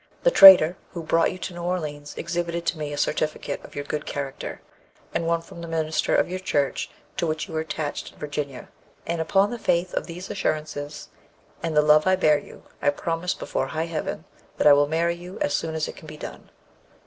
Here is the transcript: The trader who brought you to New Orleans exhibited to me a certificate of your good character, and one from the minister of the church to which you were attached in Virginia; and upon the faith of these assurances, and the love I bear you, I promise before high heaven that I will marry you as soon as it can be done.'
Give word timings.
The 0.23 0.31
trader 0.31 0.77
who 0.93 1.03
brought 1.03 1.31
you 1.31 1.37
to 1.37 1.53
New 1.53 1.61
Orleans 1.61 2.15
exhibited 2.17 2.65
to 2.65 2.77
me 2.79 2.91
a 2.91 2.97
certificate 2.97 3.63
of 3.63 3.75
your 3.75 3.83
good 3.83 4.07
character, 4.07 4.59
and 5.13 5.27
one 5.27 5.41
from 5.43 5.61
the 5.61 5.67
minister 5.67 6.15
of 6.15 6.27
the 6.27 6.39
church 6.39 6.89
to 7.17 7.27
which 7.27 7.47
you 7.47 7.53
were 7.53 7.59
attached 7.59 8.11
in 8.13 8.17
Virginia; 8.17 8.69
and 9.05 9.21
upon 9.21 9.51
the 9.51 9.59
faith 9.59 9.93
of 9.93 10.07
these 10.07 10.31
assurances, 10.31 11.09
and 11.61 11.77
the 11.77 11.83
love 11.83 12.07
I 12.07 12.15
bear 12.15 12.39
you, 12.39 12.63
I 12.81 12.89
promise 12.89 13.35
before 13.35 13.67
high 13.67 13.85
heaven 13.85 14.25
that 14.57 14.65
I 14.65 14.73
will 14.73 14.87
marry 14.87 15.13
you 15.13 15.37
as 15.39 15.53
soon 15.53 15.75
as 15.75 15.87
it 15.87 15.95
can 15.95 16.07
be 16.07 16.17
done.' 16.17 16.49